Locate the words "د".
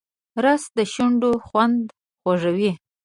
0.77-0.79